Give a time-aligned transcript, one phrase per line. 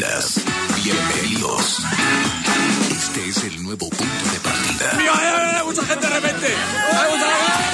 [0.00, 0.40] Bienvenidas,
[0.82, 1.76] bienvenidos.
[2.90, 4.94] Este es el nuevo punto de partida.
[4.96, 6.46] ¡Mío, eh, eh, mucha gente de repente!
[6.46, 7.26] ¡Hay mucha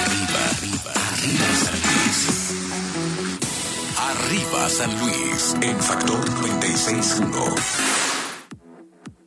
[0.03, 2.19] Arriba, arriba, arriba San Luis.
[3.97, 7.55] Arriba San Luis, en Factor 96.1.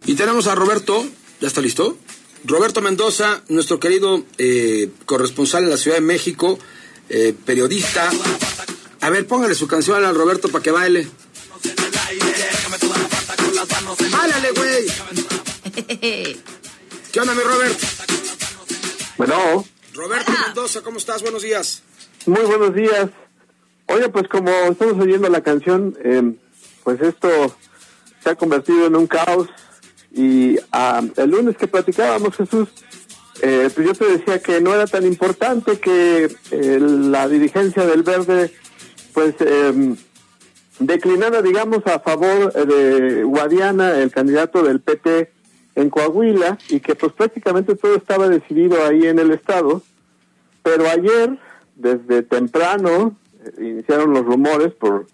[0.06, 1.08] Y tenemos a Roberto,
[1.40, 1.98] ¿ya está listo?
[2.44, 6.60] Roberto Mendoza, nuestro querido eh, corresponsal en la Ciudad de México,
[7.08, 8.10] eh, periodista.
[9.00, 11.08] A ver, póngale su canción al Roberto para que baile.
[17.12, 17.80] ¿Qué onda, mi Robert?
[19.18, 21.24] Bueno, Roberto Mendoza, ¿cómo estás?
[21.24, 21.82] Buenos días.
[22.28, 23.10] muy buenos días.
[23.88, 26.36] Oye, pues como estamos oyendo la canción, eh,
[26.84, 27.56] pues esto
[28.24, 29.48] se ha convertido en un caos.
[30.12, 32.70] Y ah, el lunes que platicábamos, Jesús,
[33.42, 38.04] eh, pues yo te decía que no era tan importante que eh, la dirigencia del
[38.04, 38.54] Verde,
[39.16, 39.96] pues eh,
[40.78, 45.39] declinara, digamos, a favor de Guadiana, el candidato del PT
[45.80, 49.82] en Coahuila, y que pues prácticamente todo estaba decidido ahí en el estado.
[50.64, 51.38] Pero ayer,
[51.76, 55.08] desde temprano, eh, iniciaron los rumores por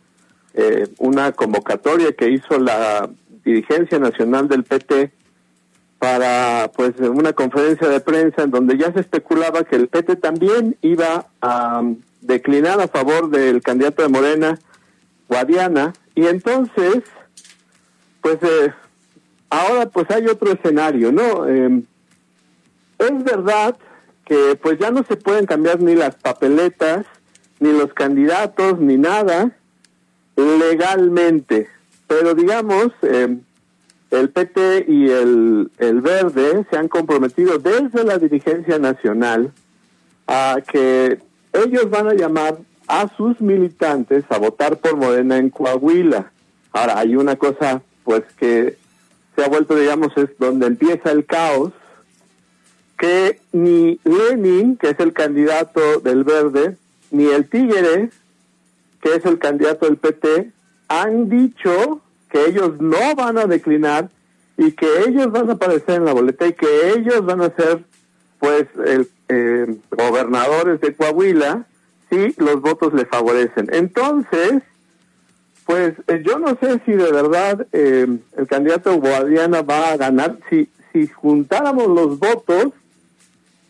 [0.53, 3.09] eh, una convocatoria que hizo la
[3.43, 5.11] dirigencia nacional del PT
[5.99, 10.77] para pues una conferencia de prensa en donde ya se especulaba que el PT también
[10.81, 14.59] iba a um, declinar a favor del candidato de Morena,
[15.29, 17.03] Guadiana, y entonces,
[18.21, 18.73] pues eh,
[19.55, 21.47] ahora pues hay otro escenario, ¿no?
[21.47, 21.81] Eh,
[22.97, 23.75] es verdad
[24.25, 27.05] que pues ya no se pueden cambiar ni las papeletas,
[27.59, 29.51] ni los candidatos, ni nada
[30.35, 31.69] legalmente.
[32.07, 33.37] Pero digamos, eh,
[34.11, 39.51] el PT y el, el Verde se han comprometido desde la dirigencia nacional
[40.27, 41.19] a que
[41.53, 46.31] ellos van a llamar a sus militantes a votar por Morena en Coahuila.
[46.71, 48.77] Ahora, hay una cosa pues que
[49.35, 51.71] se ha vuelto, digamos, es donde empieza el caos,
[52.97, 56.77] que ni Lenin, que es el candidato del Verde,
[57.11, 58.09] ni el Tigre,
[59.01, 60.51] que es el candidato del PT,
[60.87, 64.09] han dicho que ellos no van a declinar
[64.57, 67.83] y que ellos van a aparecer en la boleta y que ellos van a ser,
[68.39, 71.65] pues, el, eh, gobernadores de Coahuila
[72.09, 73.69] si los votos le favorecen.
[73.73, 74.61] Entonces,
[75.65, 80.37] pues eh, yo no sé si de verdad eh, el candidato Guadiana va a ganar.
[80.49, 82.67] Si, si juntáramos los votos,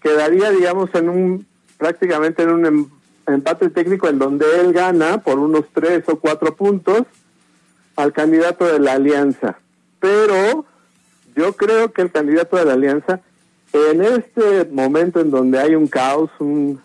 [0.01, 1.47] quedaría, digamos, en un
[1.77, 2.89] prácticamente en un em-
[3.27, 7.03] empate técnico en donde él gana por unos tres o cuatro puntos
[7.95, 9.57] al candidato de la alianza.
[9.99, 10.65] Pero
[11.35, 13.21] yo creo que el candidato de la alianza,
[13.73, 16.79] en este momento en donde hay un caos, un,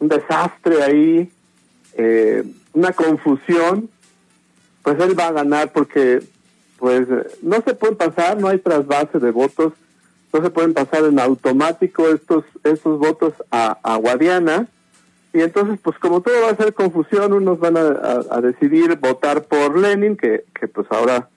[0.00, 1.30] un desastre ahí,
[1.94, 3.88] eh, una confusión,
[4.86, 6.22] pues él va a ganar porque
[6.78, 7.08] pues
[7.42, 9.72] no se puede pasar, no hay trasvase de votos,
[10.32, 14.68] no se pueden pasar en automático estos estos votos a, a Guadiana.
[15.32, 17.80] Y entonces pues como todo va a ser confusión, unos van a,
[18.30, 21.28] a- decidir votar por Lenin, que, que pues ahora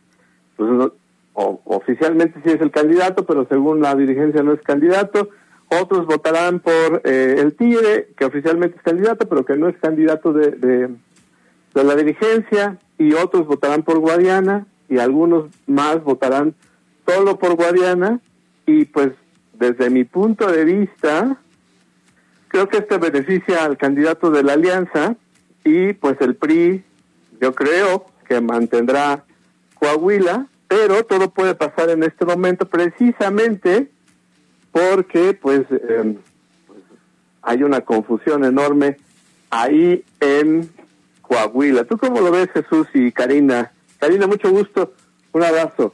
[0.55, 0.91] pues
[1.33, 5.29] oficialmente sí es el candidato, pero según la dirigencia no es candidato,
[5.69, 10.33] otros votarán por eh, el Tigre, que oficialmente es candidato, pero que no es candidato
[10.33, 16.53] de, de la dirigencia, y otros votarán por Guadiana, y algunos más votarán
[17.07, 18.19] solo por Guadiana,
[18.67, 19.13] y pues
[19.53, 21.37] desde mi punto de vista,
[22.49, 25.15] creo que este beneficia al candidato de la alianza,
[25.63, 26.83] y pues el PRI,
[27.41, 29.23] yo creo que mantendrá
[29.75, 33.89] Coahuila, pero todo puede pasar en este momento precisamente
[34.71, 36.17] porque pues, eh,
[36.67, 36.79] pues,
[37.41, 38.97] hay una confusión enorme
[39.49, 40.69] ahí en
[41.29, 41.85] Coahuila.
[41.85, 43.71] ¿Tú cómo lo ves, Jesús y Karina?
[43.99, 44.93] Karina, mucho gusto.
[45.31, 45.93] Un abrazo.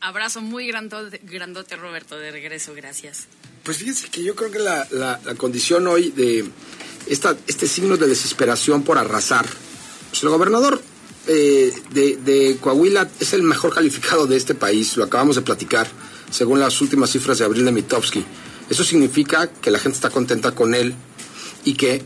[0.00, 3.26] Abrazo muy grandote, grandote, Roberto, de regreso, gracias.
[3.62, 6.44] Pues fíjense que yo creo que la, la- la condición hoy de
[7.06, 9.46] esta, este signo de desesperación por arrasar,
[10.10, 10.80] pues el gobernador
[11.26, 15.86] eh, de, de Coahuila es el mejor calificado de este país, lo acabamos de platicar,
[16.30, 18.24] según las últimas cifras de Abril de Mitofsky.
[18.70, 20.94] Eso significa que la gente está contenta con él
[21.64, 22.02] y que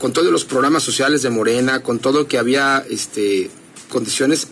[0.00, 3.50] con todos los programas sociales de Morena, con todo que había este,
[3.88, 4.48] condiciones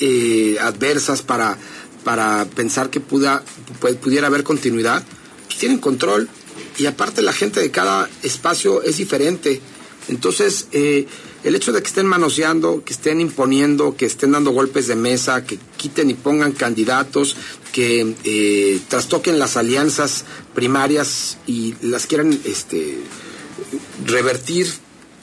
[0.00, 1.56] eh, adversas para,
[2.04, 3.42] para pensar que puda,
[3.80, 5.02] pu- pudiera haber continuidad,
[5.46, 6.28] pues tienen control
[6.78, 9.60] y aparte la gente de cada espacio es diferente.
[10.08, 11.06] Entonces, eh,
[11.42, 15.44] el hecho de que estén manoseando, que estén imponiendo, que estén dando golpes de mesa,
[15.44, 17.36] que quiten y pongan candidatos,
[17.72, 20.24] que eh, trastoquen las alianzas
[20.54, 22.98] primarias y las quieran este,
[24.04, 24.68] revertir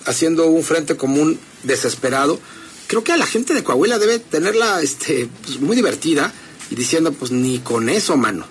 [0.06, 2.40] haciendo un frente común desesperado,
[2.88, 6.34] creo que a la gente de Coahuila debe tenerla este, pues, muy divertida
[6.70, 8.46] y diciendo, pues ni con eso, mano,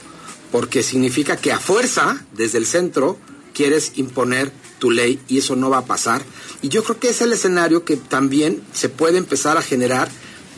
[0.50, 3.18] porque significa que a fuerza, desde el centro,
[3.52, 6.22] quieres imponer tu ley y eso no va a pasar.
[6.62, 10.08] Y yo creo que es el escenario que también se puede empezar a generar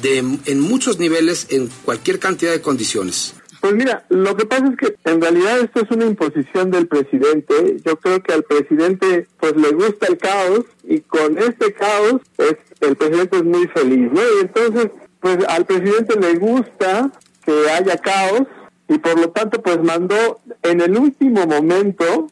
[0.02, 3.34] de, en muchos niveles, en cualquier cantidad de condiciones.
[3.64, 7.78] Pues mira, lo que pasa es que en realidad esto es una imposición del presidente.
[7.82, 12.56] Yo creo que al presidente pues le gusta el caos y con este caos pues
[12.82, 14.20] el presidente es muy feliz, ¿no?
[14.20, 17.10] Y entonces pues al presidente le gusta
[17.46, 18.42] que haya caos
[18.86, 22.26] y por lo tanto pues mandó en el último momento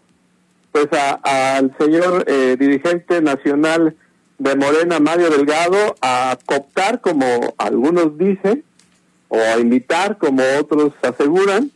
[0.70, 3.96] pues al señor eh, dirigente nacional
[4.38, 8.64] de Morena, Mario Delgado, a cooptar, como algunos dicen,
[9.32, 11.70] o a invitar, como otros aseguran,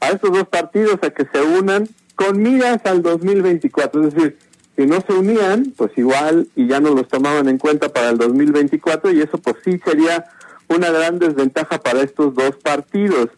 [0.00, 4.08] a estos dos partidos a que se unan con miras al 2024.
[4.08, 4.38] Es decir,
[4.76, 8.18] si no se unían, pues igual y ya no los tomaban en cuenta para el
[8.18, 10.26] 2024 y eso pues sí sería
[10.68, 13.30] una gran desventaja para estos dos partidos.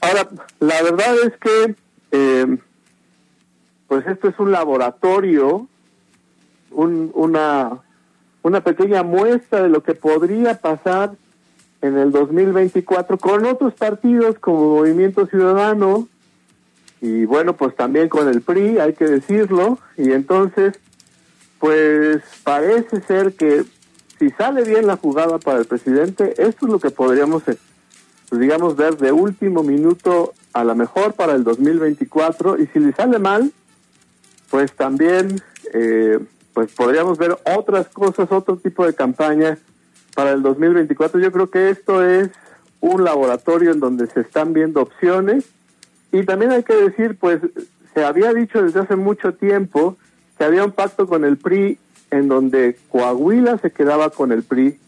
[0.00, 0.30] Ahora,
[0.60, 1.74] la verdad es que
[2.12, 2.56] eh,
[3.88, 5.68] pues esto es un laboratorio
[6.70, 7.82] una,
[8.42, 11.12] una pequeña muestra de lo que podría pasar
[11.84, 16.08] en el 2024 con otros partidos como Movimiento Ciudadano
[17.02, 20.72] y bueno, pues también con el PRI, hay que decirlo, y entonces,
[21.58, 23.64] pues parece ser que
[24.18, 27.58] si sale bien la jugada para el presidente, esto es lo que podríamos, eh,
[28.30, 32.94] pues, digamos, ver de último minuto a la mejor para el 2024, y si le
[32.94, 33.52] sale mal,
[34.48, 35.42] pues también
[35.74, 36.18] eh,
[36.54, 39.58] pues podríamos ver otras cosas, otro tipo de campaña
[40.14, 41.20] para el 2024.
[41.20, 42.30] Yo creo que esto es
[42.80, 45.44] un laboratorio en donde se están viendo opciones
[46.12, 47.40] y también hay que decir, pues
[47.94, 49.96] se había dicho desde hace mucho tiempo
[50.38, 51.78] que había un pacto con el PRI
[52.10, 54.78] en donde Coahuila se quedaba con el PRI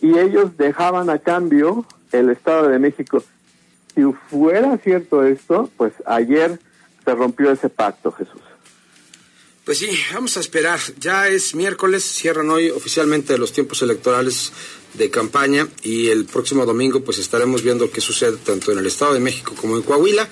[0.00, 3.22] y ellos dejaban a cambio el Estado de México.
[3.94, 6.58] Si fuera cierto esto, pues ayer
[7.04, 8.42] se rompió ese pacto, Jesús.
[9.64, 10.78] Pues sí, vamos a esperar.
[11.00, 14.52] Ya es miércoles, cierran hoy oficialmente los tiempos electorales
[14.92, 19.14] de campaña y el próximo domingo pues estaremos viendo qué sucede tanto en el Estado
[19.14, 20.28] de México como en Coahuila.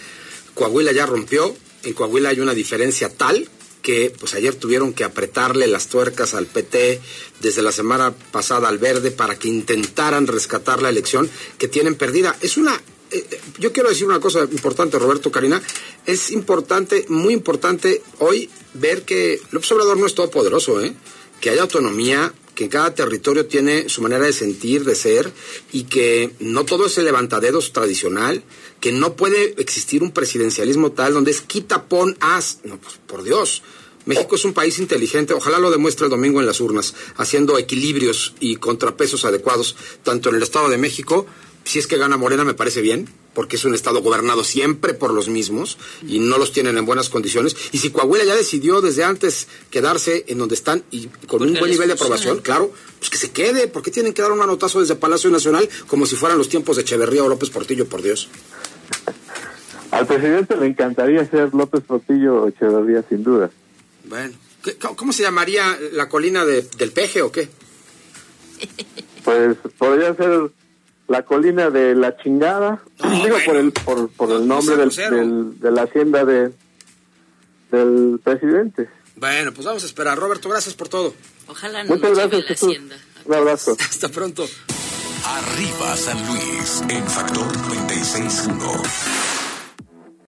[0.52, 3.48] Coahuila ya rompió, en Coahuila hay una diferencia tal
[3.80, 7.00] que pues ayer tuvieron que apretarle las tuercas al PT
[7.40, 12.36] desde la semana pasada al Verde para que intentaran rescatar la elección que tienen perdida.
[12.42, 12.78] Es una
[13.12, 15.62] eh, eh, yo quiero decir una cosa importante, Roberto Karina.
[16.06, 20.94] Es importante, muy importante hoy ver que López Obrador no es todopoderoso, ¿eh?
[21.40, 25.32] que hay autonomía, que cada territorio tiene su manera de sentir, de ser,
[25.72, 28.42] y que no todo es el levantadedos tradicional,
[28.80, 32.58] que no puede existir un presidencialismo tal donde es quita, pon, haz.
[32.64, 33.62] No, pues por Dios.
[34.06, 38.34] México es un país inteligente, ojalá lo demuestre el domingo en las urnas, haciendo equilibrios
[38.40, 41.26] y contrapesos adecuados, tanto en el Estado de México
[41.64, 45.12] si es que gana Morena me parece bien, porque es un estado gobernado siempre por
[45.12, 47.56] los mismos y no los tienen en buenas condiciones.
[47.72, 51.70] Y si Coahuila ya decidió desde antes quedarse en donde están y con un buen
[51.70, 53.68] nivel de aprobación, claro, pues que se quede.
[53.68, 56.76] ¿Por qué tienen que dar un manotazo desde Palacio Nacional como si fueran los tiempos
[56.76, 58.28] de Echeverría o López Portillo, por Dios?
[59.90, 63.50] Al presidente le encantaría ser López Portillo o Echeverría, sin duda.
[64.12, 64.34] Bueno,
[64.94, 67.48] ¿cómo se llamaría la colina del peje o qué?
[69.24, 70.50] Pues podría ser
[71.08, 75.84] la colina de la chingada, digo por el por, por el nombre del, de la
[75.84, 76.52] hacienda de
[77.70, 78.90] del presidente.
[79.16, 80.18] Bueno, pues vamos a esperar.
[80.18, 81.14] Roberto, gracias por todo.
[81.46, 82.96] Ojalá no Muchas gracias, la hacienda.
[83.24, 83.78] Un abrazo.
[83.80, 84.46] Hasta pronto.
[85.24, 89.31] Arriba San Luis en Factor 96.1.